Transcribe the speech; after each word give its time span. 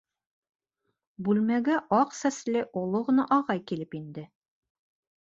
Бүлмәгә 1.27 1.77
аҡ 1.99 2.17
сәсле 2.23 2.65
оло 2.83 3.05
ғына 3.13 3.29
ағай 3.39 3.65
килеп 3.71 3.99
инде. 4.05 4.29